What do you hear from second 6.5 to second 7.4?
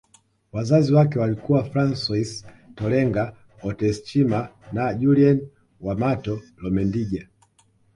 Lomendja